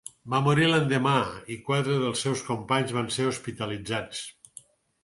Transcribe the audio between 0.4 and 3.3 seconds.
morir l'endemà i quatre dels seus companys van